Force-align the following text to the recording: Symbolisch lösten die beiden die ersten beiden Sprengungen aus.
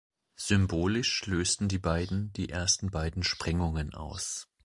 Symbolisch 0.39 1.27
lösten 1.27 1.67
die 1.67 1.77
beiden 1.77 2.33
die 2.33 2.49
ersten 2.49 2.89
beiden 2.89 3.21
Sprengungen 3.21 3.93
aus. 3.93 4.47